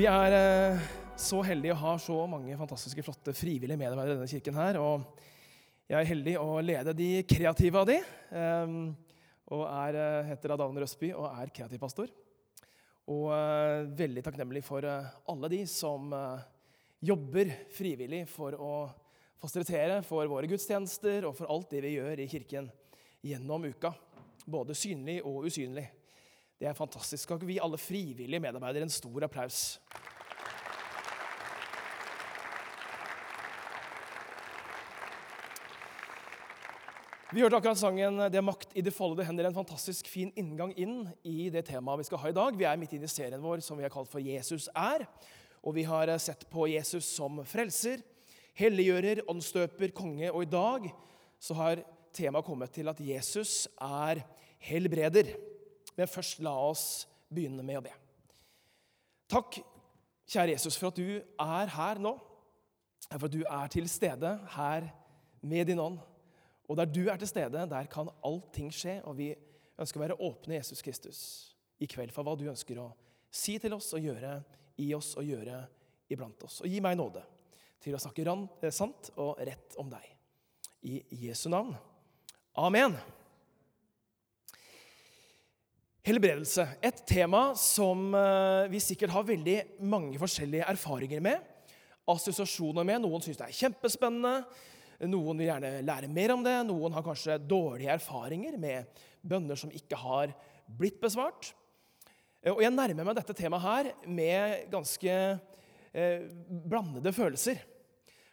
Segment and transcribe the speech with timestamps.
[0.00, 0.84] Vi er eh,
[1.20, 4.78] så heldige å ha så mange fantastiske, flotte frivillige medarbeidere i denne kirken her.
[4.80, 5.02] Og
[5.90, 7.98] jeg er heldig å lede de kreative av de.
[8.00, 8.72] eh,
[9.52, 12.08] og er, eh, heter Adavne Røsby og er kreativpastor.
[13.12, 16.08] Og eh, veldig takknemlig for alle de som
[17.04, 18.74] jobber frivillig for å
[19.36, 22.72] fasilitere for våre gudstjenester og for alt det vi gjør i kirken
[23.20, 23.92] gjennom uka.
[24.48, 25.90] Både synlig og usynlig.
[26.60, 27.22] Det er fantastisk.
[27.22, 29.80] Skal ikke vi alle frivillige medarbeidere en stor applaus?
[37.32, 39.46] Vi hørte akkurat sangen 'Det er makt i det foldede hender'.
[39.46, 42.58] En fantastisk fin inngang inn i det temaet vi skal ha i dag.
[42.58, 45.06] Vi er midt inne i serien vår som vi har kalt for 'Jesus er'.
[45.62, 48.02] Og vi har sett på Jesus som frelser,
[48.54, 50.30] helliggjører, åndsdøper, konge.
[50.32, 50.92] Og i dag
[51.40, 54.24] så har temaet kommet til at Jesus er
[54.58, 55.24] helbreder.
[55.96, 56.84] Men først la oss
[57.30, 57.92] begynne med å be.
[59.30, 59.60] Takk,
[60.30, 62.16] kjære Jesus, for at du er her nå.
[63.10, 64.88] For at du er til stede her
[65.42, 65.98] med din ånd.
[66.70, 69.00] Og der du er til stede, der kan allting skje.
[69.04, 69.32] Og vi
[69.80, 71.20] ønsker å være åpne Jesus Kristus
[71.80, 72.90] i kveld for hva du ønsker å
[73.32, 74.34] si til oss og gjøre
[74.82, 75.62] i oss og gjøre
[76.12, 76.60] iblant oss.
[76.64, 77.22] Og gi meg nåde
[77.80, 80.04] til å snakke eh, sant og rett om deg.
[80.82, 81.74] I Jesu navn.
[82.56, 82.96] Amen.
[86.00, 86.64] Helbredelse.
[86.80, 91.42] Et tema som eh, vi sikkert har veldig mange forskjellige erfaringer med.
[92.08, 93.02] Assosiasjoner med.
[93.04, 94.46] Noen syns det er kjempespennende.
[95.10, 96.56] Noen vil gjerne lære mer om det.
[96.70, 100.32] Noen har kanskje dårlige erfaringer med bønner som ikke har
[100.80, 101.52] blitt besvart.
[102.40, 107.60] Eh, Og jeg nærmer meg dette temaet her med ganske eh, blandede følelser.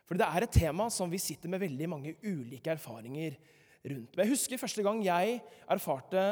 [0.07, 3.35] For det er et tema som vi sitter med veldig mange ulike erfaringer
[3.83, 4.15] rundt.
[4.15, 6.29] Men jeg husker første gang jeg erfarte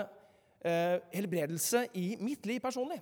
[0.66, 3.00] eh, helbredelse i mitt liv personlig.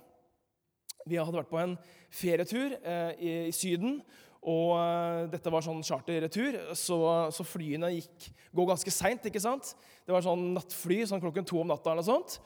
[1.04, 1.74] Vi hadde vært på en
[2.12, 3.98] ferietur eh, i, Syden.
[4.44, 6.98] Og eh, dette var sånn charterretur, så,
[7.32, 9.24] så flyene gikk, går ganske seint.
[9.24, 11.92] Det var sånn nattfly sånn klokken to om natta.
[11.92, 12.38] eller sånt.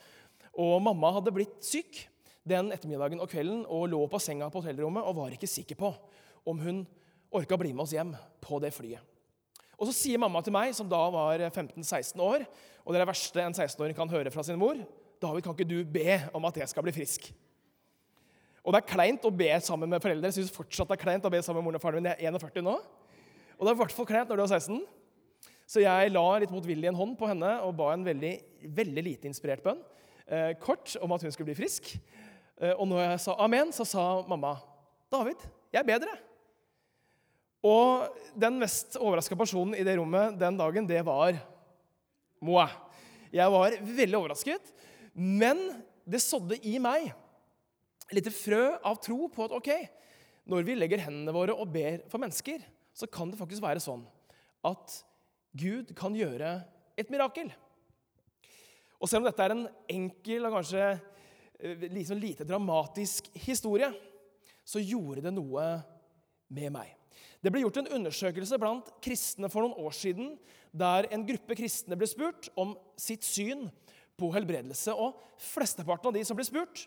[0.59, 2.05] Og mamma hadde blitt syk
[2.49, 5.93] den ettermiddagen og kvelden og lå på senga på hotellrommet og var ikke sikker på
[6.49, 6.81] om hun
[7.35, 9.03] orka bli med oss hjem på det flyet.
[9.79, 12.43] Og så sier mamma til meg, som da var 15-16 år,
[12.83, 14.81] og det er det verste en 16-åring kan høre fra sin mor,
[15.23, 17.31] David, kan ikke du be om at jeg skal bli frisk?
[18.65, 20.29] Og det er kleint å be sammen med foreldre.
[20.29, 22.11] Jeg synes fortsatt det er kleint å be sammen med moren og faren min.
[22.13, 22.75] Jeg er 41 nå.
[23.57, 24.83] Og det er i hvert fall kleint når du er 16.
[25.69, 28.35] Så jeg la litt motvillig en hånd på henne og ba en veldig,
[28.77, 29.81] veldig lite inspirert bønn.
[30.29, 31.95] Eh, kort om at hun skulle bli frisk.
[32.61, 34.57] Eh, og når jeg sa amen, så sa mamma,
[35.11, 35.41] 'David,
[35.73, 36.19] jeg er bedre.'
[37.65, 38.07] Og
[38.39, 41.35] den mest overraska personen i det rommet den dagen, det var
[42.41, 42.69] Moa.
[43.33, 44.73] Jeg var veldig overrasket,
[45.19, 45.61] men
[46.07, 47.11] det sådde i meg
[48.09, 49.71] et lite frø av tro på at ok,
[50.49, 52.63] når vi legger hendene våre og ber for mennesker,
[52.97, 54.07] så kan det faktisk være sånn
[54.67, 54.95] at
[55.59, 56.55] Gud kan gjøre
[56.99, 57.51] et mirakel.
[58.99, 63.91] Og selv om dette er en enkel og kanskje eh, liksom lite dramatisk historie,
[64.65, 65.67] så gjorde det noe
[66.55, 66.95] med meg.
[67.39, 70.33] Det ble gjort en undersøkelse blant kristne for noen år siden,
[70.75, 73.69] der en gruppe kristne ble spurt om sitt syn
[74.19, 74.95] på helbredelse.
[74.95, 76.87] Og flesteparten av de som ble spurt,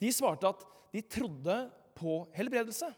[0.00, 0.64] de svarte at
[0.94, 1.56] de trodde
[1.98, 2.88] på helbredelse.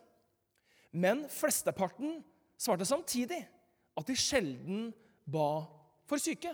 [0.92, 2.20] Men flesteparten
[2.60, 3.40] svarte samtidig
[3.98, 4.90] at de sjelden
[5.24, 5.64] ba
[6.08, 6.52] for syke.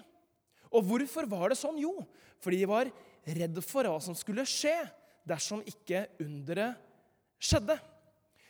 [0.72, 1.78] Og hvorfor var det sånn?
[1.80, 1.94] Jo,
[2.42, 2.90] fordi de var
[3.38, 4.76] redd for hva som skulle skje
[5.28, 6.78] dersom ikke underet
[7.38, 7.76] skjedde.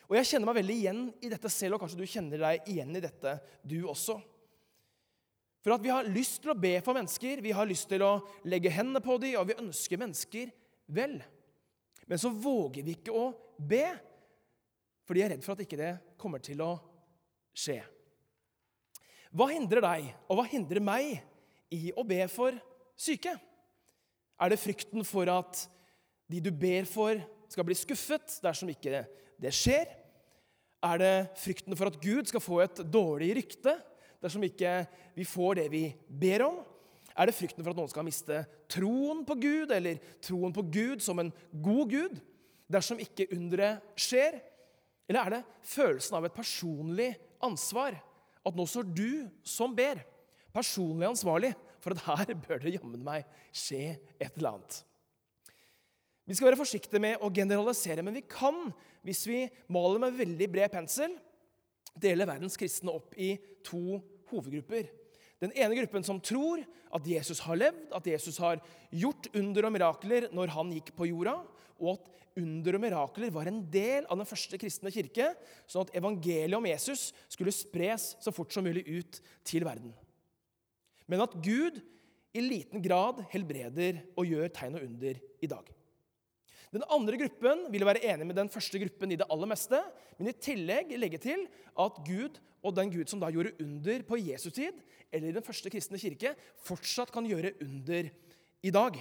[0.08, 2.94] Og jeg kjenner meg veldig igjen i dette selv, og kanskje du kjenner deg igjen
[2.96, 4.16] i dette, du også.
[5.64, 8.18] For at vi har lyst til å be for mennesker, vi har lyst til å
[8.48, 10.52] legge hendene på dem, og vi ønsker mennesker
[10.94, 11.18] vel.
[12.08, 13.84] Men så våger vi ikke å be,
[15.04, 16.76] for de er redd for at ikke det kommer til å
[17.56, 17.80] skje.
[19.34, 21.18] Hva hindrer deg, og hva hindrer meg,
[21.68, 22.54] i å be for
[22.96, 23.34] syke?
[24.40, 25.66] Er det frykten for at
[26.30, 27.18] de du ber for,
[27.48, 29.02] skal bli skuffet dersom ikke
[29.40, 29.90] det skjer?
[30.84, 33.74] Er det frykten for at Gud skal få et dårlig rykte
[34.22, 34.82] dersom ikke
[35.16, 36.58] vi får det vi ber om?
[37.18, 41.02] Er det frykten for at noen skal miste troen på Gud, eller troen på Gud
[41.02, 42.20] som en god Gud,
[42.70, 44.38] dersom ikke underet skjer?
[45.08, 47.10] Eller er det følelsen av et personlig
[47.42, 47.96] ansvar?
[48.46, 50.04] At nå står du som ber,
[50.54, 54.82] personlig ansvarlig for at her bør det jammen meg skje et eller annet.
[56.28, 58.68] Vi skal være forsiktige med å generalisere, men vi kan,
[59.06, 61.14] hvis vi maler med veldig bred pensel,
[61.98, 63.32] dele verdens kristne opp i
[63.68, 64.00] to
[64.32, 64.88] hovedgrupper.
[65.38, 69.74] Den ene gruppen som tror at Jesus har levd, at Jesus har gjort under og
[69.74, 71.36] mirakler når han gikk på jorda,
[71.78, 75.30] og at under og mirakler var en del av den første kristne kirke,
[75.70, 79.92] sånn at evangeliet om Jesus skulle spres så fort som mulig ut til verden.
[81.08, 81.80] Men at Gud
[82.36, 85.70] i liten grad helbreder og gjør tegn og under i dag.
[86.74, 89.80] Den andre gruppen ville være enig med den første gruppen i det aller meste,
[90.18, 91.46] men i tillegg legge til
[91.80, 94.76] at Gud og den Gud som da gjorde under på Jesu tid,
[95.12, 96.34] eller i den første kristne kirke,
[96.66, 98.10] fortsatt kan gjøre under
[98.62, 98.98] i dag.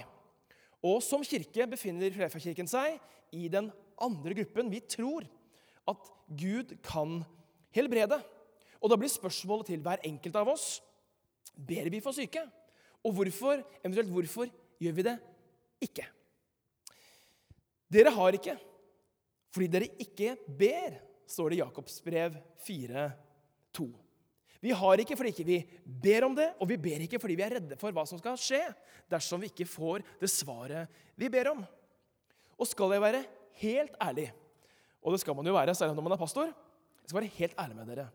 [0.84, 3.00] Og som kirke befinner Filadelfia-kirken seg
[3.34, 3.70] i den
[4.00, 4.70] andre gruppen.
[4.70, 5.26] Vi tror
[5.90, 7.22] at Gud kan
[7.74, 8.20] helbrede.
[8.78, 10.78] Og da blir spørsmålet til hver enkelt av oss
[11.58, 12.44] ber vi for syke.
[13.02, 15.16] Og hvorfor, eventuelt hvorfor, gjør vi det
[15.82, 16.06] ikke?
[17.90, 18.54] Dere har ikke
[19.48, 22.36] fordi dere ikke ber, står det i Jakobs brev
[23.78, 23.88] 4,2.
[24.58, 27.54] Vi har ikke fordi vi ber om det, og vi ber ikke fordi vi er
[27.58, 28.64] redde for hva som skal skje
[29.10, 31.62] dersom vi ikke får det svaret vi ber om.
[32.58, 33.22] Og skal jeg være
[33.62, 34.26] helt ærlig,
[34.98, 37.54] og det skal man jo være særlig når man er pastor Jeg skal være helt
[37.62, 38.08] ærlig med dere.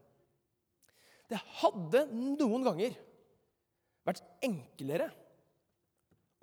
[1.31, 2.97] Det hadde noen ganger
[4.03, 5.07] vært enklere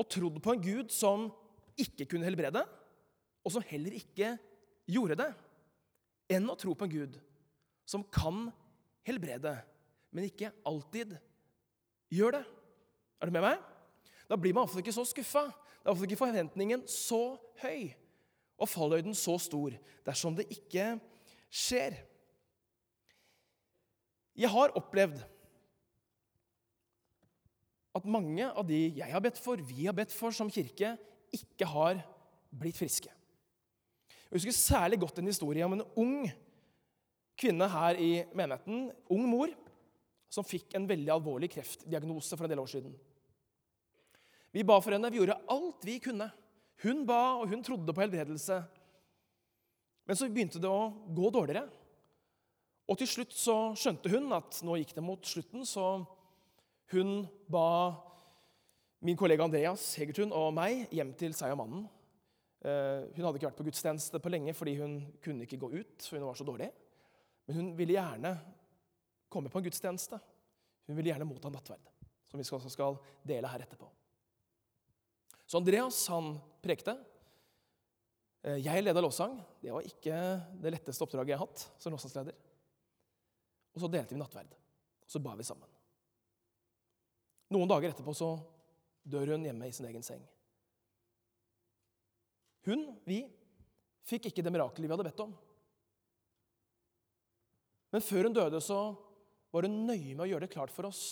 [0.00, 1.28] å trodd på en Gud som
[1.80, 2.64] ikke kunne helbrede,
[3.44, 4.32] og som heller ikke
[4.90, 5.28] gjorde det,
[6.32, 7.20] enn å tro på en Gud
[7.88, 8.48] som kan
[9.06, 9.54] helbrede,
[10.10, 11.16] men ikke alltid
[12.12, 12.44] gjør det.
[13.20, 13.58] Er du med meg?
[14.30, 15.48] Da blir man iallfall ikke så skuffa.
[15.84, 17.90] Da er ikke forventningen så høy
[18.60, 19.74] og fallhøyden så stor
[20.06, 20.94] dersom det ikke
[21.50, 21.96] skjer.
[24.36, 25.20] Jeg har opplevd
[27.96, 30.94] at mange av de jeg har bedt for, vi har bedt for som kirke,
[31.34, 32.04] ikke har
[32.50, 33.10] blitt friske.
[34.30, 36.30] Jeg husker særlig godt en historie om en ung
[37.40, 39.52] kvinne her i menigheten, ung mor,
[40.30, 42.92] som fikk en veldig alvorlig kreftdiagnose for en del år siden.
[44.54, 46.28] Vi ba for henne, vi gjorde alt vi kunne.
[46.84, 48.60] Hun ba, og hun trodde på helbredelse.
[50.06, 51.68] Men så begynte det å gå dårligere.
[52.90, 56.02] Og til slutt så skjønte hun at nå gikk det mot slutten, så
[56.90, 57.94] hun ba
[59.06, 61.84] min kollega Andreas Hegertun og meg hjem til seg og mannen.
[62.60, 65.94] Eh, hun hadde ikke vært på gudstjeneste på lenge fordi hun kunne ikke gå ut,
[66.02, 66.68] for hun var så dårlig.
[67.50, 68.30] Men hun ville gjerne
[69.28, 70.20] komme på en gudstjeneste.
[70.86, 71.88] Hun ville gjerne motta nattverd,
[72.30, 72.94] som vi også skal
[73.26, 73.88] dele her etterpå.
[75.50, 76.94] Så Andreas han prekte.
[78.46, 79.34] Eh, jeg leda lovsang.
[79.58, 80.20] Det var ikke
[80.62, 82.38] det letteste oppdraget jeg har hatt som lovsangsleder.
[83.74, 84.54] Og så delte vi nattverd.
[85.02, 85.74] Og så ba vi sammen.
[87.50, 88.30] Noen dager etterpå så
[89.02, 90.22] dør hun hjemme i sin egen seng.
[92.70, 93.24] Hun, vi,
[94.06, 95.34] fikk ikke det mirakelet vi hadde bedt om.
[97.90, 98.80] Men før hun døde, så
[99.50, 101.02] var hun nøye med å gjøre det klart for oss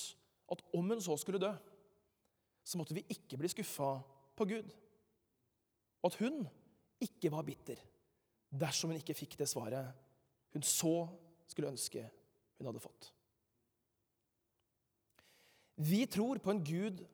[0.48, 1.50] at om hun så skulle dø,
[2.64, 3.96] så måtte vi ikke bli skuffa
[4.38, 4.70] på Gud.
[6.02, 6.44] Og at hun
[7.02, 7.80] ikke var bitter
[8.48, 9.90] dersom hun ikke fikk det svaret
[10.54, 10.92] hun så
[11.48, 12.04] skulle ønske
[12.58, 13.10] hun hadde fått.
[15.78, 17.04] Vi tror på en Gud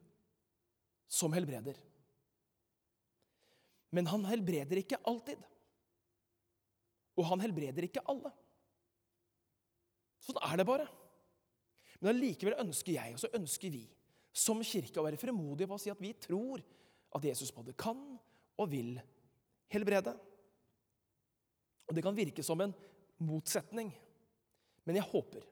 [1.10, 1.76] som helbreder.
[3.94, 5.42] Men han helbreder ikke alltid.
[7.14, 8.32] Og han helbreder ikke alle.
[10.24, 10.86] Sånn er det bare.
[12.00, 13.84] Men allikevel ønsker jeg, og så ønsker vi,
[14.34, 16.62] som kirke å være fremodige på å si at vi tror
[17.14, 18.00] at Jesus både kan
[18.58, 18.96] og vil
[19.70, 20.14] helbrede.
[21.86, 22.74] Og Det kan virke som en
[23.22, 23.92] motsetning,
[24.84, 25.44] men jeg håper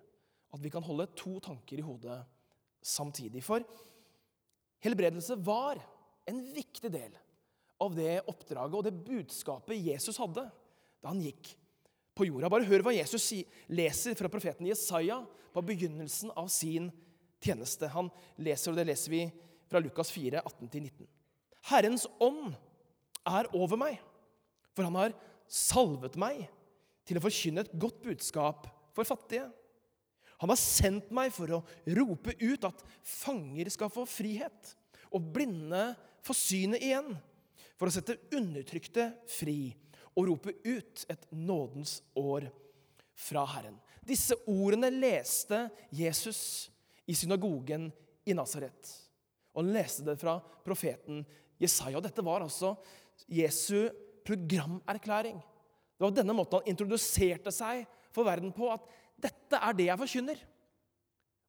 [0.53, 2.19] at vi kan holde to tanker i hodet
[2.83, 3.45] samtidig.
[3.45, 3.65] For
[4.83, 5.81] helbredelse var
[6.29, 7.15] en viktig del
[7.83, 10.45] av det oppdraget og det budskapet Jesus hadde
[11.03, 11.55] da han gikk
[12.17, 12.51] på jorda.
[12.53, 13.31] Bare hør hva Jesus
[13.73, 15.21] leser fra profeten Jesaja
[15.53, 16.91] på begynnelsen av sin
[17.43, 17.89] tjeneste.
[17.93, 19.23] Han leser, og Det leser vi
[19.71, 21.09] fra Lukas 4, 18-19.
[21.71, 22.53] Herrens ånd
[23.29, 23.99] er over meg,
[24.75, 25.17] for han har
[25.47, 26.47] salvet meg
[27.07, 29.49] til å forkynne et godt budskap for fattige.
[30.43, 31.63] Han har sendt meg for å
[31.95, 34.75] rope ut at fanger skal få frihet,
[35.13, 35.93] og blinde
[36.25, 37.13] få synet igjen
[37.77, 39.73] for å sette undertrykte fri
[40.17, 42.49] og rope ut et nådens år
[43.17, 43.79] fra Herren.
[44.03, 46.71] Disse ordene leste Jesus
[47.07, 47.91] i synagogen
[48.27, 48.91] i Nasaret.
[49.53, 51.23] Og han leste det fra profeten
[51.61, 52.01] Jesaja.
[52.03, 52.75] Dette var altså
[53.31, 53.89] Jesu
[54.27, 55.39] programerklæring.
[55.39, 58.71] Det var denne måten han introduserte seg for verden på.
[58.73, 58.89] At
[59.23, 60.43] dette er det jeg forkynner.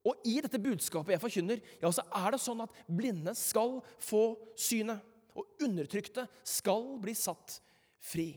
[0.03, 4.34] Og i dette budskapet jeg forkynner, ja, så er det sånn at blinde skal få
[4.60, 5.00] synet
[5.34, 7.58] og undertrykte skal bli satt
[8.03, 8.34] fri.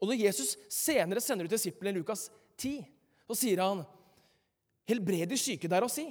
[0.00, 2.84] Og Når Jesus senere sender ut disiplene i Lukas 10,
[3.26, 3.84] så sier han
[4.86, 6.06] Helbred de syke der og si.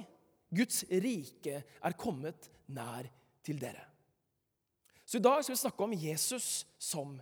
[0.52, 3.08] Guds rike er kommet nær
[3.46, 3.82] til dere.
[5.06, 7.16] Så I dag skal vi snakke om Jesus som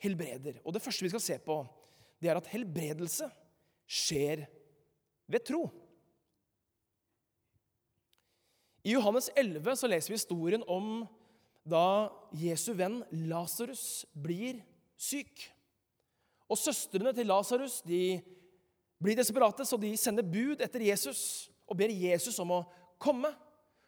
[0.00, 0.60] helbreder.
[0.64, 1.64] Og Det første vi skal se på,
[2.20, 3.28] det er at helbredelse
[3.88, 4.44] skjer
[5.26, 5.64] ved tro.
[8.84, 11.02] I Johannes 11 så leser vi historien om
[11.68, 14.62] da Jesu venn Lasarus blir
[14.96, 15.50] syk.
[16.50, 22.38] Og Søstrene til Lasarus blir desperate, så de sender bud etter Jesus og ber Jesus
[22.42, 22.64] om å
[23.00, 23.30] komme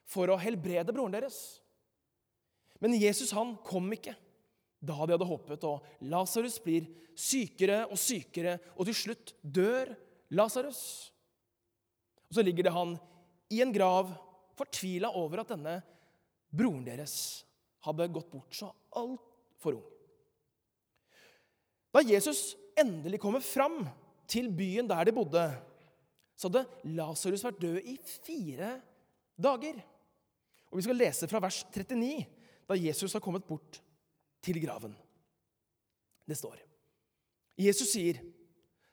[0.09, 1.39] for å helbrede broren deres.
[2.83, 4.15] Men Jesus han kom ikke
[4.83, 6.89] da de hadde håpet, og Lasarus blir
[7.19, 9.93] sykere og sykere, og til slutt dør
[10.35, 10.83] Lasarus.
[12.27, 12.97] Og så ligger det han
[13.53, 14.11] i en grav,
[14.59, 15.77] fortvila over at denne
[16.53, 17.15] broren deres
[17.87, 19.87] hadde gått bort så altfor ung.
[21.93, 23.85] Da Jesus endelig kommer fram
[24.29, 25.45] til byen der de bodde,
[26.37, 26.65] så hadde
[26.97, 28.75] Lasarus vært død i fire
[29.37, 29.81] dager.
[30.73, 32.27] Og Vi skal lese fra vers 39,
[32.69, 33.83] da Jesus har kommet bort
[34.43, 34.95] til graven.
[36.27, 36.57] Det står
[37.59, 38.17] Jesus sier,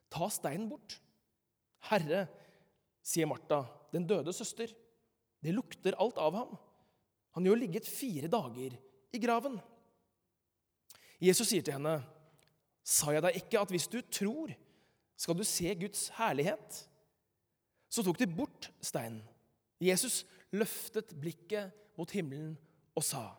[0.09, 0.99] 'Ta steinen bort.'
[1.79, 2.27] 'Herre',
[3.01, 3.63] sier Martha,
[3.93, 4.67] den døde søster,
[5.41, 6.57] 'det lukter alt av ham.'
[7.31, 8.75] Han har jo ligget fire dager
[9.13, 9.59] i graven.
[11.21, 12.03] Jesus sier til henne,
[12.89, 14.49] 'Sa jeg deg ikke at hvis du tror,
[15.19, 16.85] skal du se Guds herlighet?'
[17.89, 19.21] Så tok de bort steinen.
[19.81, 22.55] Jesus løftet blikket mot himmelen
[22.97, 23.35] og sa,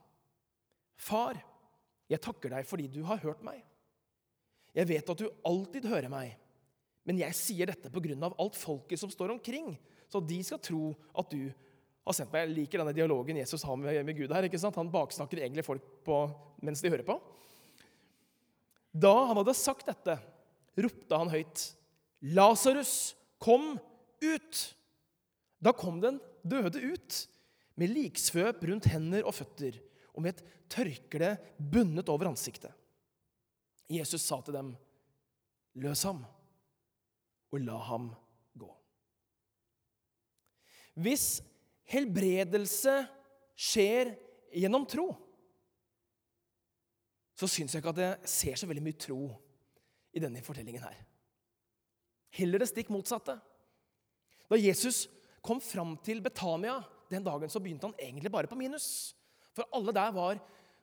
[0.97, 1.39] 'Far,
[2.11, 3.65] jeg takker deg fordi du har hørt meg.'
[4.75, 6.37] 'Jeg vet at du alltid hører meg,
[7.05, 9.79] men jeg sier dette på grunn av alt folket som står omkring,'
[10.09, 11.51] 'så de skal tro at du
[12.07, 14.43] har sendt meg.' Jeg liker denne dialogen Jesus har med Gud her.
[14.43, 14.77] ikke sant?
[14.77, 16.31] Han baksnakker egentlig folk på,
[16.63, 17.21] mens de hører på.
[18.91, 20.17] Da han hadde sagt dette,
[20.81, 21.67] ropte han høyt,
[22.21, 23.79] 'Lasarus, kom
[24.23, 24.75] ut!'
[25.61, 27.27] Da kom den døde ut,
[27.77, 29.77] med liksvøp rundt hender og føtter
[30.15, 32.73] og med et tørkle bundet over ansiktet.
[33.91, 34.75] Jesus sa til dem,
[35.77, 36.25] 'Løs ham,
[37.53, 38.11] og la ham
[38.59, 38.75] gå'.
[40.95, 41.41] Hvis
[41.91, 42.95] helbredelse
[43.55, 44.15] skjer
[44.55, 45.11] gjennom tro,
[47.41, 49.23] så syns jeg ikke at jeg ser så veldig mye tro
[50.13, 50.99] i denne fortellingen her.
[52.37, 53.39] Heller det stikk motsatte.
[54.51, 55.07] Da Jesus
[55.45, 56.77] kom fram til Betania
[57.11, 59.15] den dagen, så begynte han egentlig bare på minus.
[59.57, 60.41] For alle der var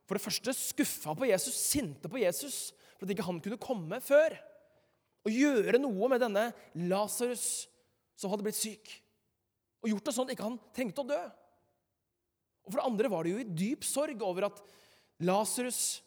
[0.08, 4.00] for det første skuffa på Jesus, sinte på Jesus, for at ikke han kunne komme
[4.02, 4.34] før
[5.28, 6.48] og gjøre noe med denne
[6.88, 7.68] Lasarus
[8.18, 8.90] som hadde blitt syk.
[9.84, 11.20] Og gjort det sånn at ikke han trengte å dø.
[12.66, 14.64] Og For det andre var det jo i dyp sorg over at
[15.28, 16.00] Lasarus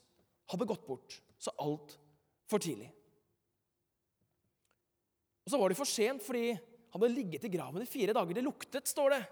[0.50, 2.90] hadde gått bort så altfor tidlig.
[5.44, 8.34] Og så var det for sent fordi han hadde ligget i graven i fire dager.
[8.36, 9.22] Det luktet, står det.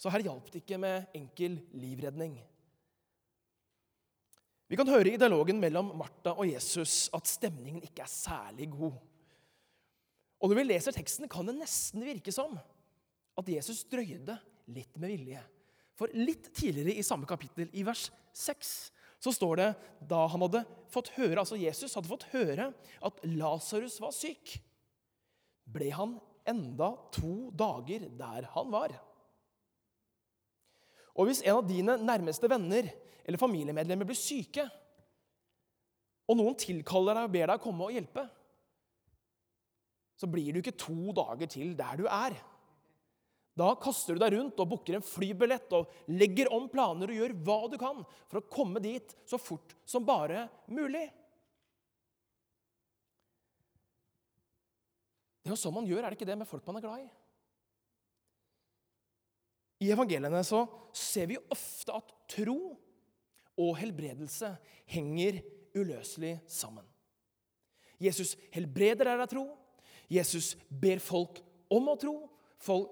[0.00, 2.38] Så her hjalp det ikke med enkel livredning.
[4.72, 8.96] Vi kan høre i dialogen mellom Martha og Jesus at stemningen ikke er særlig god.
[10.42, 12.56] Og Når vi leser teksten, kan det nesten virke som
[13.38, 14.34] at Jesus drøyde
[14.72, 15.42] litt med vilje.
[15.94, 18.72] For litt tidligere i samme kapittel, i vers 6,
[19.22, 19.68] så står det
[20.10, 22.72] da han hadde fått høre, altså Jesus hadde fått høre
[23.06, 24.56] at Lasarus var syk,
[25.72, 26.16] ble han
[26.48, 28.96] enda to dager der han var.
[31.12, 32.88] Og hvis en av dine nærmeste venner
[33.22, 34.66] eller familiemedlemmer blir syke,
[36.26, 38.24] og noen tilkaller deg og ber deg komme og hjelpe,
[40.18, 42.34] så blir du ikke to dager til der du er.
[43.58, 47.34] Da kaster du deg rundt og booker en flybillett og legger om planer og gjør
[47.44, 51.04] hva du kan for å komme dit så fort som bare mulig.
[55.42, 57.02] Det er jo sånn man gjør, er det ikke det, med folk man er glad
[57.02, 57.10] i?
[59.82, 60.62] I evangeliene så
[60.94, 62.56] ser vi ofte at tro
[63.58, 64.54] og helbredelse
[64.94, 65.42] henger
[65.74, 66.86] uløselig sammen.
[68.02, 69.44] Jesus helbreder deg av tro.
[70.10, 71.40] Jesus ber folk
[71.72, 72.14] om å tro.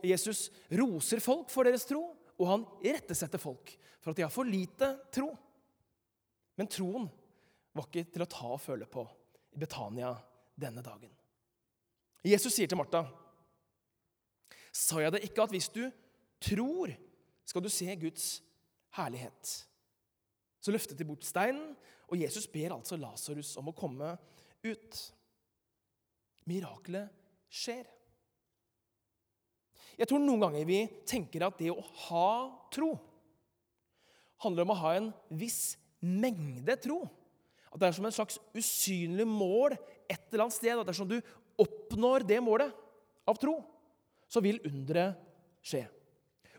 [0.04, 2.02] Jesus roser folk for deres tro,
[2.40, 5.30] og han rettesetter folk for at de har for lite tro.
[6.58, 7.06] Men troen
[7.76, 9.04] var ikke til å ta og føle på
[9.54, 10.12] i Betania
[10.58, 11.12] denne dagen.
[12.26, 13.06] Jesus sier til Martha,
[14.72, 15.90] 'Sa jeg det ikke at hvis du
[16.40, 16.92] tror,
[17.44, 18.42] skal du se Guds
[18.96, 19.66] herlighet?'
[20.60, 21.76] Så løftet de bort steinen,
[22.08, 24.18] og Jesus ber altså Lasarus om å komme
[24.64, 25.12] ut.
[26.44, 27.08] Miraklet
[27.48, 27.86] skjer.
[29.98, 32.30] Jeg tror noen ganger vi tenker at det å ha
[32.72, 32.94] tro
[34.40, 37.02] handler om å ha en viss mengde tro.
[37.70, 39.76] At det er som en slags usynlig mål
[40.10, 40.78] et eller annet sted.
[40.80, 41.18] At dersom du
[41.60, 42.72] oppnår det målet
[43.28, 43.58] av tro,
[44.30, 45.18] så vil underet
[45.60, 45.84] skje.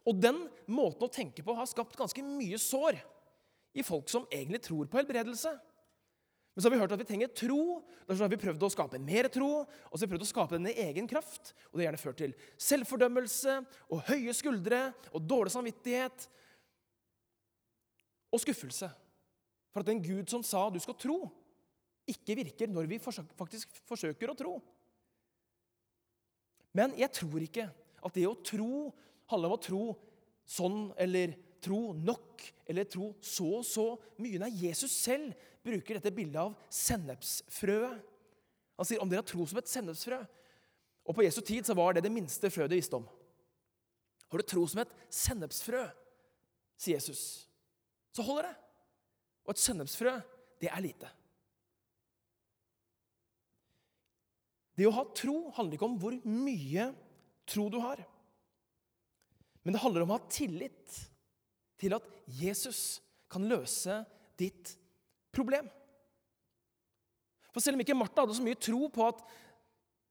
[0.07, 2.99] Og den måten å tenke på har skapt ganske mye sår
[3.77, 5.53] i folk som egentlig tror på helbredelse.
[6.51, 7.79] Men så har vi hørt at vi trenger tro.
[8.03, 9.63] Derfor har vi prøvd å skape mer tro.
[9.63, 11.53] Og så har vi prøvd å skape den i egen kraft.
[11.69, 13.55] Og det har gjerne ført til selvfordømmelse
[13.87, 14.81] og høye skuldre
[15.13, 16.27] og dårlig samvittighet
[18.31, 18.91] og skuffelse.
[19.71, 21.21] For at den Gud som sa du skal tro,
[22.11, 24.57] ikke virker når vi faktisk forsøker å tro.
[26.75, 27.69] Men jeg tror ikke
[28.01, 28.89] at det å tro
[29.31, 29.83] handler om å tro
[30.47, 33.85] sånn eller tro nok eller tro så og så
[34.19, 34.39] mye.
[34.41, 38.01] Nei, Jesus selv bruker dette bildet av sennepsfrøet.
[38.79, 40.19] Han sier om dere har tro som et sennepsfrø.
[41.05, 43.07] Og På Jesu tid så var det det minste frøet de visste om.
[44.31, 45.83] Har du tro som et sennepsfrø,
[46.79, 47.49] sier Jesus,
[48.15, 48.55] så holder det.
[49.45, 50.13] Og et sennepsfrø,
[50.61, 51.09] det er lite.
[54.77, 56.87] Det å ha tro handler ikke om hvor mye
[57.49, 58.01] tro du har.
[59.61, 60.95] Men det handler om å ha tillit
[61.81, 62.07] til at
[62.39, 63.01] Jesus
[63.31, 63.99] kan løse
[64.39, 64.73] ditt
[65.35, 65.67] problem.
[67.51, 69.21] For selv om ikke Martha hadde så mye tro på at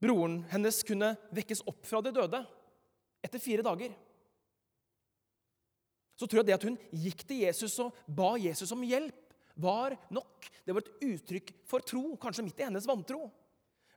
[0.00, 2.41] broren hennes kunne vekkes opp fra de døde
[3.25, 3.93] etter fire dager,
[6.21, 9.17] så tror jeg det at hun gikk til Jesus og ba Jesus om hjelp,
[9.61, 10.47] var nok.
[10.65, 13.27] Det var et uttrykk for tro, kanskje midt i hennes vantro.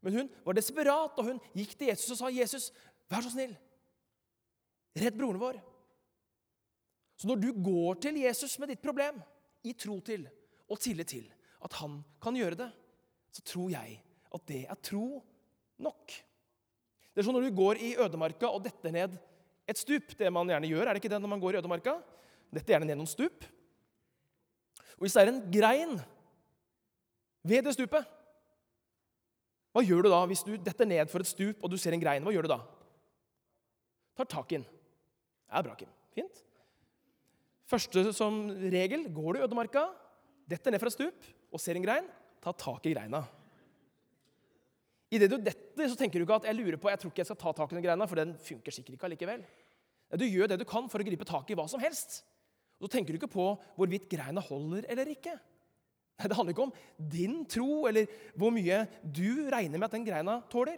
[0.03, 2.71] Men hun var desperat, og hun gikk til Jesus og sa, 'Jesus,
[3.11, 3.55] vær så snill,
[4.95, 5.61] redd broren vår.'
[7.15, 9.21] Så når du går til Jesus med ditt problem,
[9.63, 10.27] i tro til
[10.73, 11.27] og tillit til
[11.63, 12.69] at han kan gjøre det,
[13.33, 13.99] så tror jeg
[14.33, 15.21] at det er tro
[15.81, 16.15] nok.
[17.13, 19.19] Det er sånn Når du går i ødemarka og detter ned
[19.69, 21.93] et stup Det man gjerne gjør, er det ikke det når man går i ødemarka?
[22.53, 23.45] Detter gjerne ned noen stup.
[24.97, 25.95] Og Hvis det er en grein
[27.43, 28.07] ved det stupet,
[29.73, 32.01] hva gjør du da hvis du detter ned for et stup og du ser en
[32.01, 32.23] grein?
[32.25, 32.59] Hva gjør du da?
[34.17, 34.65] Tar tak i den.
[34.67, 35.89] Det er bra, Kim.
[36.13, 36.43] Fint.
[37.69, 39.87] Første som regel går du i ødemarka,
[40.53, 42.07] detter ned fra stup og ser en grein,
[42.43, 43.23] ta tak i greina.
[45.13, 47.29] Idet du detter, så tenker du ikke at jeg lurer på, jeg tror ikke jeg
[47.29, 49.43] skal ta tak i den greina, for den funker sikkert ikke allikevel.
[50.17, 52.21] Du gjør det du kan for å gripe tak i hva som helst.
[52.81, 53.45] Og Så tenker du ikke på
[53.77, 55.35] hvorvidt greina holder eller ikke.
[56.23, 60.39] Det handler ikke om din tro eller hvor mye du regner med at den greina
[60.51, 60.77] tåler.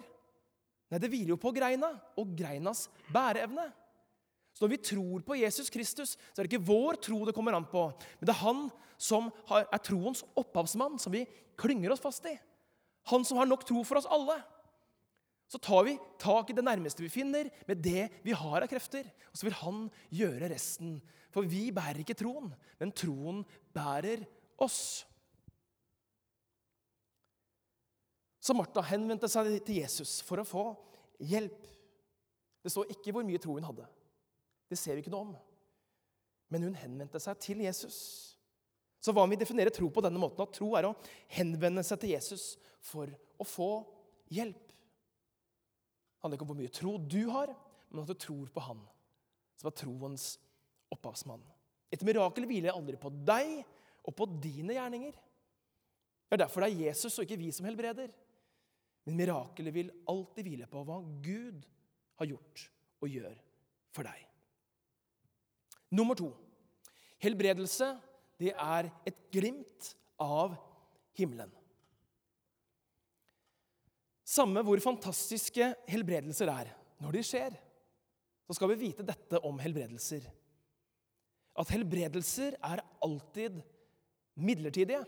[0.92, 3.66] Nei, Det hviler jo på greina og greinas bæreevne.
[4.56, 7.58] Så når vi tror på Jesus Kristus, så er det ikke vår tro det kommer
[7.58, 11.26] an på, men det er han som er troens opphavsmann, som vi
[11.60, 12.38] klynger oss fast i.
[13.12, 14.38] Han som har nok tro for oss alle.
[15.52, 19.06] Så tar vi tak i det nærmeste vi finner, med det vi har av krefter.
[19.30, 19.84] Og så vil han
[20.15, 20.96] gjøre resten.
[21.36, 22.48] For vi bærer ikke troen,
[22.80, 23.44] men troen
[23.76, 24.24] bærer
[24.63, 25.04] oss.
[28.39, 30.65] Så Martha henvendte seg til Jesus for å få
[31.20, 31.62] hjelp.
[32.63, 33.86] Det står ikke hvor mye tro hun hadde.
[34.69, 35.36] Det ser vi ikke noe om.
[36.54, 37.97] Men hun henvendte seg til Jesus.
[39.01, 40.41] Så hva om vi definerer tro på denne måten?
[40.41, 40.95] At tro er å
[41.36, 43.69] henvende seg til Jesus for å få
[44.34, 44.63] hjelp.
[44.65, 47.51] Det handler ikke om hvor mye tro du har,
[47.91, 48.82] men at du tror på Han,
[49.62, 50.25] som er troens
[50.93, 51.43] opphavsmann.
[51.93, 53.60] Et mirakel hviler aldri på deg
[54.06, 55.13] og på dine gjerninger.
[56.25, 58.10] Det er derfor det er Jesus og ikke vi som helbreder.
[59.06, 61.67] Men mirakelet vil alltid hvile på hva Gud
[62.17, 62.63] har gjort
[63.06, 63.36] og gjør
[63.93, 64.23] for deg.
[65.95, 66.34] Nummer to
[67.23, 67.93] helbredelse
[68.41, 70.55] det er et glimt av
[71.15, 71.51] himmelen.
[74.25, 77.55] Samme hvor fantastiske helbredelser er, når de skjer,
[78.45, 80.25] så skal vi vite dette om helbredelser.
[81.55, 83.62] At helbredelser er alltid
[84.36, 85.05] midlertidige.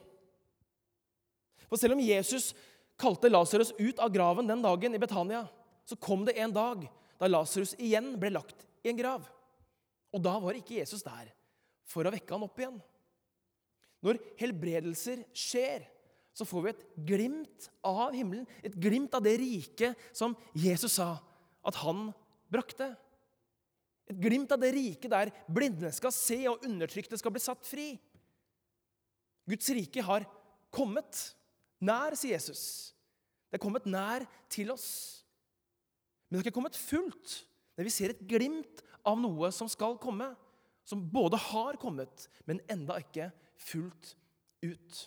[1.68, 2.54] For selv om Jesus
[2.98, 5.44] kalte Lasarus ut av graven den dagen i Betania,
[5.86, 6.86] så kom det en dag
[7.18, 9.26] da Lasarus igjen ble lagt i en grav.
[10.16, 11.32] Og da var ikke Jesus der
[11.88, 12.80] for å vekke han opp igjen.
[14.06, 15.86] Når helbredelser skjer,
[16.38, 18.46] så får vi et glimt av himmelen.
[18.62, 21.16] Et glimt av det riket som Jesus sa
[21.66, 22.12] at han
[22.52, 22.92] brakte.
[24.08, 27.90] Et glimt av det riket der blindene skal se og undertrykte skal bli satt fri.
[29.48, 30.28] Guds rike har
[30.74, 31.24] kommet
[31.84, 32.94] nær, sier Jesus.
[33.48, 34.88] Det er kommet nær til oss.
[36.28, 37.38] Men det har ikke kommet fullt.
[37.78, 40.34] Men vi ser et glimt av noe som skal komme.
[40.88, 44.14] Som både har kommet, men enda ikke fullt
[44.64, 45.02] ut.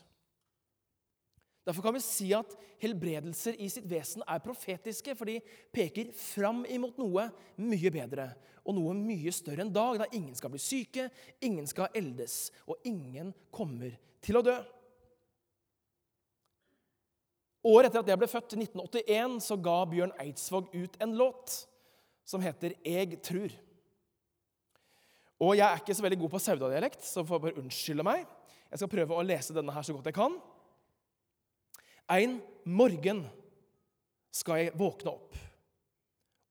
[1.65, 5.39] Derfor kan vi si at helbredelser i sitt vesen er profetiske, for de
[5.73, 7.29] peker fram imot noe
[7.61, 8.27] mye bedre
[8.61, 11.09] og noe mye større enn dag, da ingen skal bli syke,
[11.41, 14.59] ingen skal eldes, og ingen kommer til å dø.
[17.71, 21.57] Året etter at jeg ble født, i 1981, så ga Bjørn Eidsvåg ut en låt
[22.25, 23.57] som heter 'Eg trur'.
[25.41, 28.25] Og jeg er ikke så veldig god på saudadialekt, så får jeg bare unnskylde meg.
[28.71, 30.37] Jeg skal prøve å lese denne her så godt jeg kan.
[32.11, 33.25] Ein morgen
[34.35, 35.39] skal jeg våkne opp,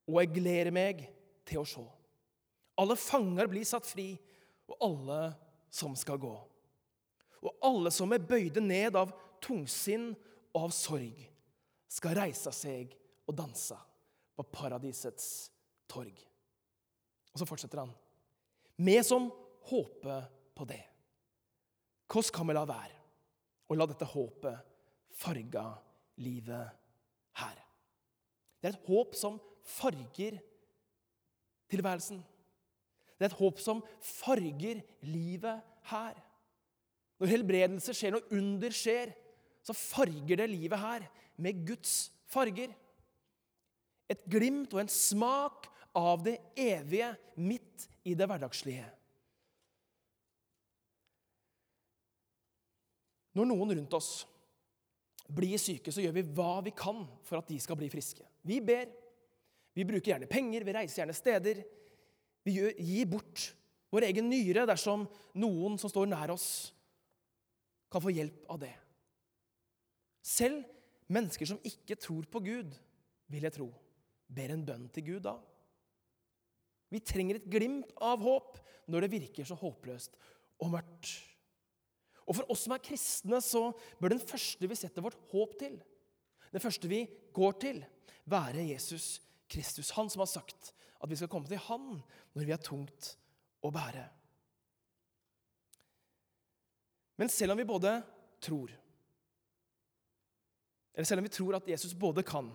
[0.09, 1.03] og jeg gleder meg
[1.47, 1.83] til å se.
[2.79, 4.13] Alle fanger blir satt fri,
[4.69, 5.19] og alle
[5.73, 6.33] som skal gå.
[7.39, 10.11] Og alle som er bøyde ned av tungsinn
[10.55, 11.21] og av sorg,
[11.89, 12.91] skal reise seg
[13.29, 13.77] og danse
[14.37, 15.49] på paradisets
[15.89, 16.13] torg.
[17.33, 17.93] Og så fortsetter han.
[18.79, 19.27] Vi som
[19.69, 20.83] håper på det.
[22.09, 22.95] Hvordan kan vi la være
[23.69, 24.69] å la dette håpet
[25.19, 25.65] farge
[26.23, 26.77] livet
[27.41, 27.57] her?
[28.59, 29.37] Det er et håp som
[29.67, 30.39] farger
[31.69, 32.21] tilværelsen.
[33.19, 35.59] Det er et håp som farger livet
[35.91, 36.15] her.
[37.19, 39.11] Når helbredelse skjer, når under skjer,
[39.59, 41.03] så farger det livet her
[41.35, 42.71] med Guds farger.
[44.09, 48.87] Et glimt og en smak av det evige midt i det hverdagslige.
[53.37, 54.11] Når noen rundt oss
[55.29, 58.25] blir syke, så gjør vi hva vi kan for at de skal bli friske.
[58.41, 58.89] Vi ber,
[59.77, 61.61] vi bruker gjerne penger, vi reiser gjerne steder.
[62.45, 63.45] Vi gjør, gir bort
[63.93, 65.05] vår egen nyre dersom
[65.39, 66.49] noen som står nær oss,
[67.89, 68.73] kan få hjelp av det.
[70.25, 70.61] Selv
[71.09, 72.75] mennesker som ikke tror på Gud,
[73.29, 73.69] vil jeg tro,
[74.29, 75.35] ber en bønn til Gud da.
[76.89, 78.57] Vi trenger et glimt av håp
[78.89, 80.17] når det virker så håpløst
[80.63, 81.11] og mørkt.
[82.29, 83.69] Og For oss som er kristne, så
[84.01, 85.79] bør den første vi setter vårt håp til,
[86.49, 87.81] den første vi går til,
[88.29, 89.91] være Jesus Kristus.
[89.97, 92.01] Han som har sagt at vi skal komme til Han
[92.35, 93.13] når vi er tungt
[93.65, 94.05] å bære.
[97.19, 97.97] Men selv om vi både
[98.39, 98.71] tror
[100.93, 102.49] Eller selv om vi tror at Jesus både kan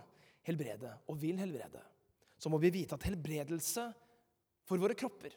[0.44, 1.80] helbrede og vil helbrede,
[2.36, 3.86] så må vi vite at helbredelse
[4.64, 5.34] for våre kropper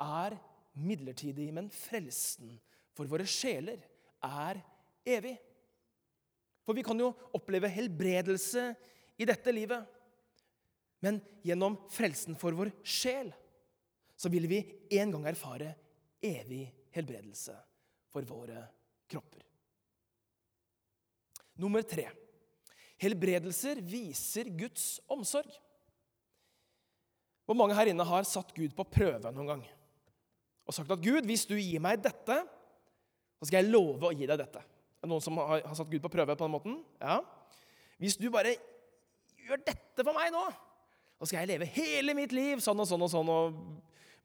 [0.00, 0.36] er
[0.80, 2.56] midlertidig, men frelsen
[2.96, 3.82] for våre sjeler
[4.24, 4.60] er
[5.08, 5.36] evig.
[6.64, 8.70] For vi kan jo oppleve helbredelse
[9.20, 9.84] i dette livet,
[11.00, 13.32] men gjennom frelsen for vår sjel
[14.20, 14.60] så vil vi
[15.00, 15.72] en gang erfare
[16.20, 17.54] evig helbredelse
[18.12, 18.66] for våre
[19.08, 19.44] kropper.
[21.60, 22.06] Nummer tre.
[23.00, 25.48] Helbredelser viser Guds omsorg.
[27.50, 29.62] Hvor mange her inne har satt Gud på prøve noen gang?
[30.70, 32.36] Og sagt at 'Gud, hvis du gir meg dette,
[33.40, 34.62] så skal jeg love å gi deg dette'.
[34.62, 36.76] Er det noen som har, satt Gud på prøve på den måten?
[37.02, 37.16] Ja.
[37.98, 38.54] Hvis du bare
[39.34, 40.44] gjør dette for meg nå,
[41.18, 43.58] så skal jeg leve hele mitt liv sånn og sånn og sånn og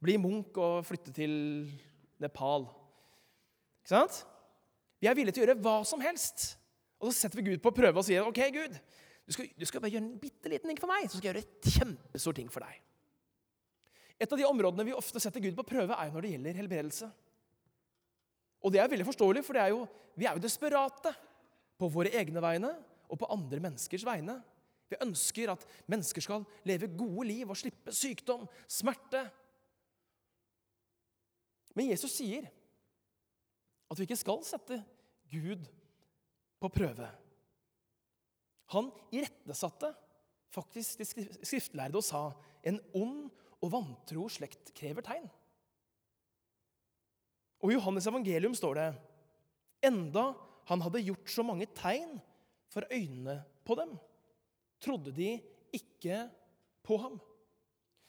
[0.06, 1.34] bli munk og flytte til
[2.22, 2.70] Nepal.
[3.82, 4.22] Ikke sant?
[5.02, 6.52] Vi er villige til å gjøre hva som helst.
[7.02, 8.78] Og så setter vi Gud på prøve og sier, 'OK, Gud,
[9.26, 11.34] du skal, du skal bare gjøre en bitte liten ting for meg, så skal jeg
[11.34, 12.86] gjøre et kjempestor ting for deg.'
[14.20, 16.60] Et av de områdene vi ofte setter Gud på prøve, er jo når det gjelder
[16.62, 17.10] helbredelse.
[18.66, 21.12] Og det er veldig forståelig, for er jo, vi er jo desperate
[21.76, 22.72] på våre egne vegne
[23.12, 24.40] og på andre menneskers vegne.
[24.90, 29.26] Vi ønsker at mennesker skal leve gode liv og slippe sykdom, smerte.
[31.76, 32.48] Men Jesus sier
[33.92, 34.80] at vi ikke skal sette
[35.30, 35.66] Gud
[36.62, 37.10] på prøve.
[38.74, 39.92] Han irettesatte
[40.56, 41.08] faktisk de
[41.46, 42.30] skriftlærde og sa
[42.66, 43.28] en ond
[43.66, 45.26] og vantro slekt krever tegn.
[47.64, 48.90] Og I Johannes evangelium står det
[49.86, 50.32] enda
[50.70, 52.18] han hadde gjort så mange tegn
[52.74, 53.96] for øynene på dem,
[54.82, 55.36] trodde de
[55.74, 56.26] ikke
[56.86, 57.18] på ham.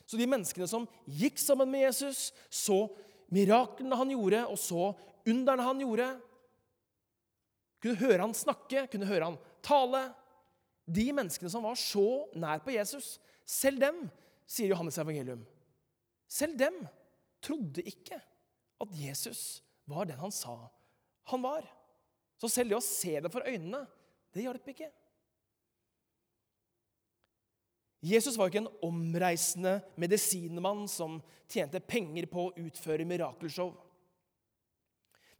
[0.06, 2.86] Så de menneskene som gikk sammen med Jesus, så
[3.32, 4.92] miraklene han gjorde, og så
[5.26, 6.10] underne han gjorde,
[7.82, 10.08] kunne høre han snakke, kunne høre han tale
[10.86, 14.04] De menneskene som var så nær på Jesus, selv dem
[14.46, 15.44] sier Johannes evangelium.
[16.26, 16.80] Selv dem
[17.44, 18.18] trodde ikke
[18.82, 20.56] at Jesus var den han sa
[21.26, 21.66] han var.
[22.38, 23.82] Så selv det å se det for øynene,
[24.34, 24.90] det hjalp ikke.
[28.06, 31.18] Jesus var ikke en omreisende medisinmann som
[31.50, 33.72] tjente penger på å utføre mirakelshow.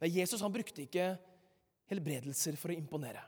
[0.01, 1.13] Nei, Jesus han brukte ikke
[1.87, 3.21] helbredelser for å imponere.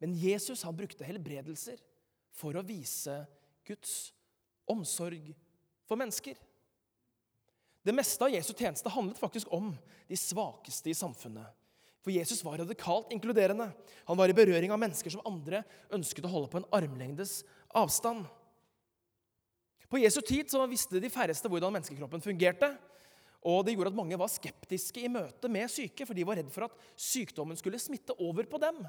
[0.00, 1.78] Men Jesus han brukte helbredelser
[2.34, 3.20] for å vise
[3.68, 4.10] Guds
[4.70, 5.32] omsorg
[5.86, 6.36] for mennesker.
[7.86, 9.70] Det meste av Jesu tjeneste handlet faktisk om
[10.08, 11.46] de svakeste i samfunnet.
[12.02, 13.68] For Jesus var radikalt inkluderende.
[14.06, 17.40] Han var i berøring av mennesker som andre ønsket å holde på en armlengdes
[17.74, 18.26] avstand.
[19.90, 22.72] På Jesu tid så visste de færreste hvordan menneskekroppen fungerte.
[23.46, 26.50] Og Det gjorde at mange var skeptiske i møte med syke, for de var redd
[26.50, 28.80] for at sykdommen skulle smitte over på dem.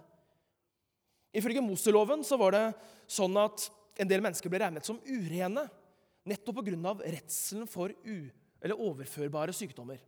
[1.38, 2.64] Ifølge Moseloven så var det
[3.06, 5.66] sånn at en del mennesker ble regnet som urene
[6.28, 6.94] nettopp pga.
[7.06, 7.94] redselen for
[8.62, 10.02] eller overførbare sykdommer.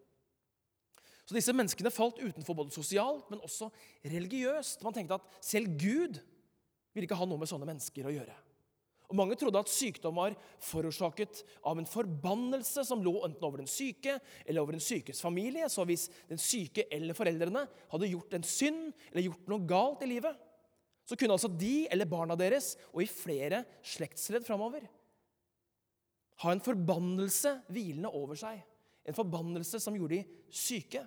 [1.30, 3.70] Så disse menneskene falt utenfor både sosialt, men også
[4.02, 4.82] religiøst.
[4.82, 6.18] Man tenkte at selv Gud
[6.94, 8.34] ville ikke ha noe med sånne mennesker å gjøre.
[9.10, 13.70] Og Mange trodde at sykdom var forårsaket av en forbannelse som lå enten over den
[13.70, 15.70] syke eller over den sykes familie.
[15.70, 20.12] Så hvis den syke eller foreldrene hadde gjort en synd eller gjort noe galt i
[20.12, 20.38] livet,
[21.10, 24.84] så kunne altså de eller barna deres, og i flere slektsledd framover,
[26.44, 28.60] ha en forbannelse hvilende over seg.
[29.10, 31.02] En forbannelse som gjorde de syke.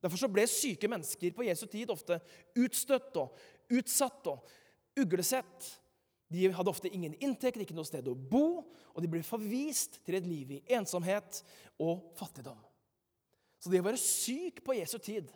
[0.00, 2.16] Derfor så ble syke mennesker på Jesu tid ofte
[2.58, 3.36] utstøtt og
[3.76, 4.48] utsatt og
[4.98, 5.68] uglesett.
[6.32, 10.16] De hadde ofte ingen inntekt, ikke noe sted å bo, og de ble forvist til
[10.16, 11.42] et liv i ensomhet
[11.82, 12.58] og fattigdom.
[13.60, 15.28] Så det å være syk på Jesu tid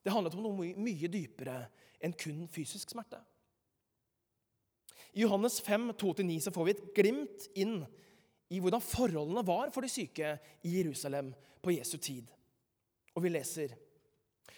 [0.00, 1.62] det handlet om noe mye dypere
[2.00, 3.20] enn kun fysisk smerte.
[5.12, 7.80] I Johannes 5, 2-9 så får vi et glimt inn
[8.50, 10.36] i hvordan forholdene var for de syke
[10.66, 11.32] i Jerusalem
[11.62, 12.26] på Jesu tid.
[13.14, 13.74] Og vi leser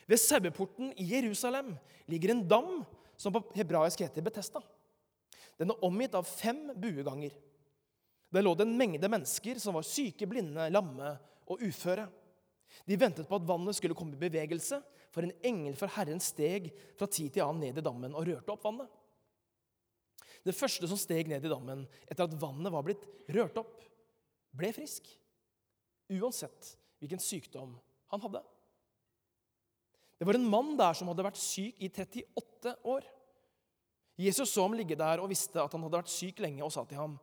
[0.09, 1.73] Ved saueporten i Jerusalem
[2.11, 2.71] ligger en dam
[3.17, 4.61] som på hebraisk heter Betesta.
[5.61, 7.35] Den er omgitt av fem bueganger.
[8.33, 11.15] Der lå det en mengde mennesker som var syke, blinde, lamme
[11.47, 12.09] og uføre.
[12.89, 14.81] De ventet på at vannet skulle komme i bevegelse,
[15.13, 18.55] for en engel for Herren steg fra tid til annen ned i dammen og rørte
[18.55, 18.89] opp vannet.
[20.43, 23.05] Det første som steg ned i dammen etter at vannet var blitt
[23.37, 23.77] rørt opp,
[24.57, 25.07] ble frisk.
[26.13, 27.77] Uansett hvilken sykdom
[28.13, 28.43] han hadde.
[30.19, 33.07] Det var en mann der som hadde vært syk i 38 år.
[34.23, 36.85] Jesus så ham ligge der og visste at han hadde vært syk lenge, og sa
[36.85, 37.19] til ham,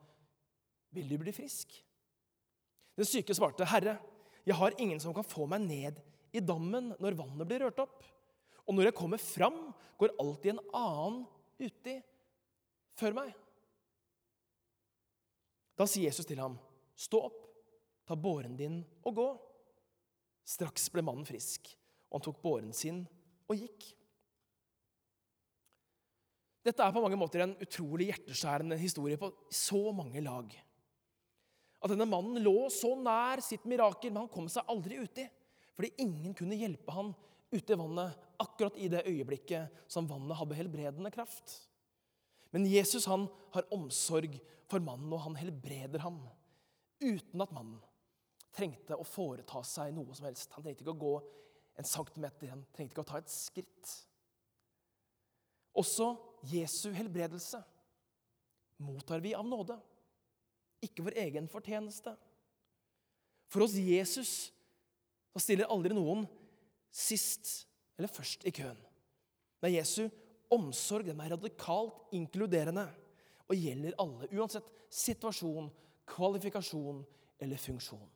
[0.91, 1.83] 'Vil du bli frisk?'
[2.97, 3.99] Den syke svarte, 'Herre,
[4.45, 6.01] jeg har ingen som kan få meg ned
[6.33, 8.07] i dammen når vannet blir rørt opp.'
[8.69, 9.59] 'Og når jeg kommer fram,
[9.97, 11.21] går alltid en annen
[11.57, 11.95] uti
[12.99, 13.37] før meg.'
[15.79, 16.59] Da sier Jesus til ham,
[16.95, 17.39] 'Stå opp,
[18.05, 19.31] ta båren din og gå.'
[20.49, 21.69] Straks ble mannen frisk,
[22.09, 23.03] og han tok båren sin
[23.49, 23.95] og gikk.
[26.65, 30.51] Dette er på mange måter en utrolig hjerteskjærende historie på så mange lag.
[31.79, 35.23] At denne mannen lå så nær sitt mirakel, men han kom seg aldri uti.
[35.79, 37.13] Fordi ingen kunne hjelpe han
[37.53, 41.53] ute i vannet akkurat i det øyeblikket som vannet hadde helbredende kraft.
[42.51, 44.35] Men Jesus han har omsorg
[44.67, 46.19] for mannen, og han helbreder ham
[46.99, 47.79] uten at mannen
[48.51, 50.51] trengte å foreta seg noe som helst.
[50.57, 51.15] Han trengte ikke å gå
[51.79, 53.95] en centimeter, han trengte ikke å ta et skritt.
[55.79, 56.11] Også
[56.51, 57.63] Jesu helbredelse
[58.83, 59.79] mottar vi av nåde,
[60.83, 62.17] ikke vår egen fortjeneste.
[63.47, 64.49] For hos Jesus
[65.33, 66.25] så stiller aldri noen
[66.89, 67.67] sist
[67.99, 68.79] eller først i køen.
[69.63, 70.07] Nei, Jesu
[70.53, 72.87] omsorg den er radikalt inkluderende
[73.49, 75.69] og gjelder alle, uansett situasjon,
[76.09, 77.03] kvalifikasjon
[77.41, 78.07] eller funksjon.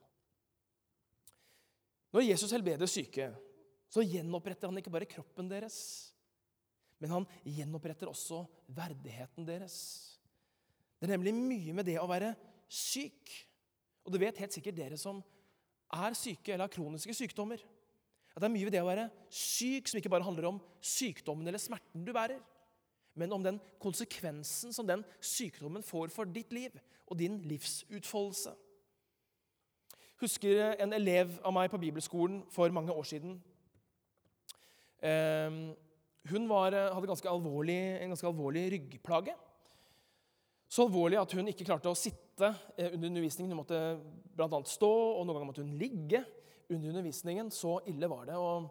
[2.14, 3.32] Når Jesus helbreder syke,
[3.90, 5.78] så gjenoppretter han ikke bare kroppen deres,
[7.02, 9.76] men han gjenoppretter også verdigheten deres.
[10.98, 12.32] Det er nemlig mye med det å være
[12.72, 13.34] syk.
[14.06, 15.20] Og det vet helt sikkert dere som
[15.94, 17.62] er syke eller har kroniske sykdommer.
[18.34, 21.48] At det er mye ved det å være syk som ikke bare handler om sykdommen
[21.48, 22.42] eller smerten du bærer,
[23.16, 26.74] men om den konsekvensen som den sykdommen får for ditt liv
[27.06, 28.56] og din livsutfoldelse
[30.24, 33.38] husker en elev av meg på bibelskolen for mange år siden.
[35.04, 35.74] Ehm,
[36.32, 39.36] hun var, hadde ganske en ganske alvorlig ryggplage.
[40.70, 43.52] Så alvorlig at hun ikke klarte å sitte eh, under undervisningen.
[43.52, 43.80] Hun måtte
[44.36, 44.62] bl.a.
[44.66, 46.24] stå, og noen ganger måtte hun ligge
[46.70, 47.52] under undervisningen.
[47.54, 48.38] Så ille var det.
[48.40, 48.70] Og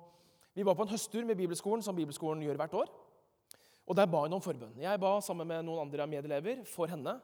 [0.55, 2.93] vi var på en høsttur med bibelskolen, som bibelskolen gjør hvert år.
[3.87, 4.81] Og Der ba hun om forbønn.
[4.81, 7.19] Jeg ba sammen med noen andre medelever for henne.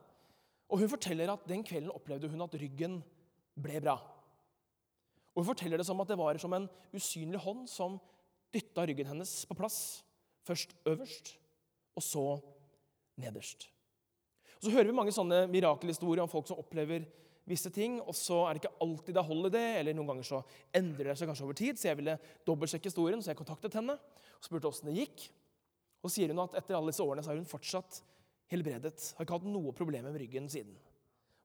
[0.68, 3.00] Og Hun forteller at den kvelden opplevde hun at ryggen
[3.56, 3.96] ble bra.
[5.34, 8.00] Og Hun forteller det som at det var som en usynlig hånd som
[8.54, 10.04] dytta ryggen hennes på plass.
[10.44, 11.38] Først øverst,
[11.96, 12.24] og så
[13.16, 13.68] nederst.
[14.58, 17.06] Og Så hører vi mange sånne mirakelhistorier om folk som opplever
[17.48, 20.40] visse ting, og så er det ikke alltid det holder det, eller noen ganger så
[20.76, 21.78] endrer det seg kanskje over tid.
[21.80, 25.28] Så jeg ville dobbeltsjekke historien, så jeg kontaktet henne og spurte åssen det gikk.
[26.04, 28.02] Og sier hun at etter alle disse årene så har hun fortsatt
[28.52, 29.12] helbredet.
[29.16, 30.76] Har ikke hatt noe problem med ryggen siden.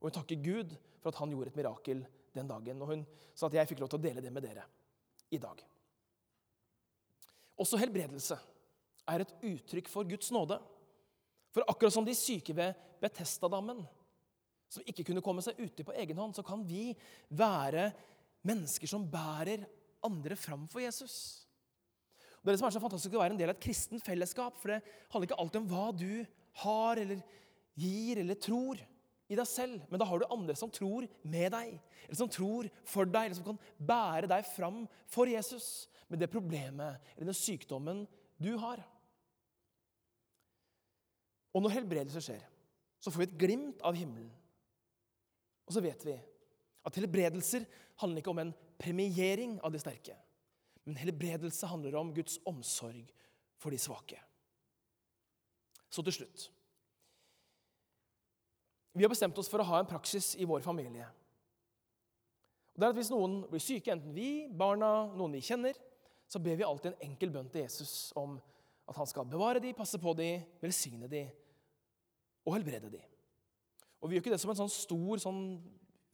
[0.02, 2.04] Og hun takker Gud for at han gjorde et mirakel
[2.36, 2.82] den dagen.
[2.84, 4.66] Og hun sa at jeg fikk lov til å dele det med dere
[5.34, 5.62] i dag.
[7.64, 8.38] Også helbredelse
[9.10, 10.58] er et uttrykk for Guds nåde.
[11.54, 13.84] For akkurat som de syke ved Betestadammen,
[14.74, 16.92] som ikke kunne komme seg uti på egen hånd, så kan vi
[17.30, 17.92] være
[18.48, 19.68] mennesker som bærer
[20.04, 21.46] andre fram for Jesus.
[22.42, 24.58] Det er det som er så fantastisk å være en del av et kristent fellesskap.
[24.60, 24.82] For det
[25.14, 26.26] handler ikke alltid om hva du
[26.64, 27.22] har eller
[27.80, 28.82] gir eller tror
[29.32, 32.68] i deg selv, men da har du andre som tror med deg, eller som tror
[32.86, 37.38] for deg, eller som kan bære deg fram for Jesus med det problemet eller den
[37.38, 38.04] sykdommen
[38.38, 38.84] du har.
[41.54, 42.44] Og når helbredelse skjer,
[43.00, 44.32] så får vi et glimt av himmelen.
[45.68, 46.16] Og så vet vi
[46.84, 47.66] at helbredelser
[48.02, 50.16] handler ikke om en premiering av de sterke,
[50.84, 53.12] men helbredelse handler om Guds omsorg
[53.62, 54.20] for de svake.
[55.94, 56.48] Så til slutt.
[58.94, 61.06] Vi har bestemt oss for å ha en praksis i vår familie.
[62.74, 65.78] Og det er at Hvis noen blir syke, enten vi, barna, noen vi kjenner,
[66.28, 68.40] så ber vi alltid en enkel bønn til Jesus om
[68.90, 71.30] at han skal bevare de, passe på de, velsigne dem
[72.44, 73.10] og helbrede dem.
[74.04, 75.44] Og Vi gjør ikke det som en sånn stor, sånn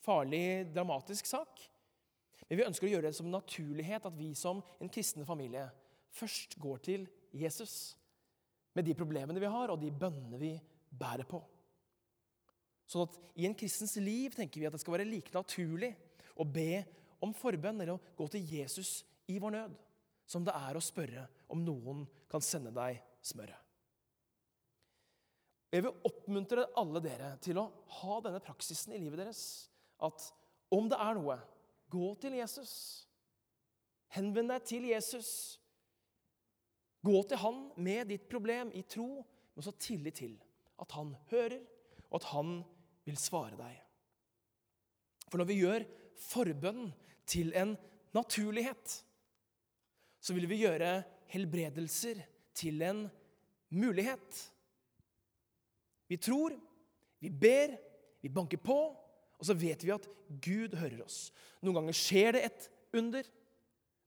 [0.06, 1.62] farlig, dramatisk sak.
[2.48, 5.68] Men vi ønsker å gjøre det som en naturlighet at vi som en kristen familie
[6.14, 7.96] først går til Jesus
[8.78, 10.54] med de problemene vi har, og de bønnene vi
[10.90, 11.42] bærer på.
[12.90, 15.92] Sånn at i en kristens liv tenker vi at det skal være like naturlig
[16.40, 16.84] å be
[17.22, 19.76] om forbønn eller å gå til Jesus i vår nød,
[20.30, 23.69] som det er å spørre om noen kan sende deg smøret.
[25.70, 27.68] Jeg vil oppmuntre alle dere til å
[28.00, 29.42] ha denne praksisen i livet deres.
[30.02, 30.32] At
[30.74, 31.38] om det er noe,
[31.90, 32.74] gå til Jesus.
[34.16, 35.32] Henvend deg til Jesus.
[37.06, 39.22] Gå til han med ditt problem i tro,
[39.54, 40.34] men så tillit til
[40.80, 41.62] at han hører,
[42.10, 42.52] og at han
[43.06, 43.78] vil svare deg.
[45.30, 45.86] For når vi gjør
[46.20, 46.90] forbønn
[47.30, 47.76] til en
[48.18, 48.96] naturlighet,
[50.20, 52.24] så vil vi gjøre helbredelser
[52.58, 53.06] til en
[53.70, 54.40] mulighet.
[56.10, 56.56] Vi tror,
[57.22, 57.76] vi ber,
[58.22, 58.78] vi banker på,
[59.40, 60.08] og så vet vi at
[60.42, 61.30] Gud hører oss.
[61.62, 62.68] Noen ganger skjer det et
[62.98, 63.28] under,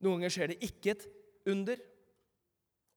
[0.02, 1.06] noen ganger skjer det ikke et
[1.48, 1.78] under.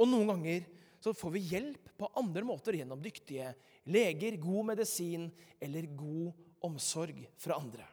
[0.01, 0.65] Og noen ganger
[0.99, 3.51] så får vi hjelp på andre måter gjennom dyktige
[3.93, 5.29] leger, god medisin
[5.61, 6.33] eller god
[6.65, 7.85] omsorg fra andre.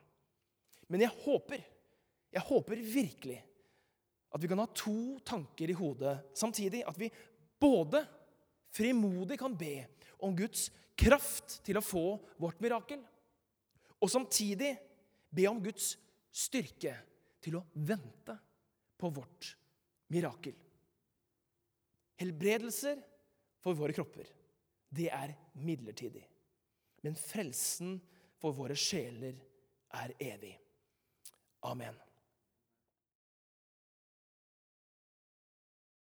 [0.88, 1.60] Men jeg håper,
[2.32, 3.38] jeg håper virkelig
[4.32, 6.82] at vi kan ha to tanker i hodet samtidig.
[6.88, 7.10] At vi
[7.60, 8.00] både
[8.72, 9.84] frimodig kan be
[10.24, 12.06] om Guds kraft til å få
[12.40, 13.00] vårt mirakel.
[14.02, 14.74] Og samtidig
[15.32, 15.94] be om Guds
[16.32, 16.94] styrke
[17.42, 18.36] til å vente
[18.98, 19.54] på vårt
[20.12, 20.54] mirakel.
[22.22, 23.00] Helbredelser
[23.62, 24.28] for våre kropper,
[24.92, 26.22] det er midlertidig.
[27.02, 27.96] Men frelsen
[28.38, 29.38] for våre sjeler
[29.98, 30.54] er evig.
[31.66, 31.96] Amen.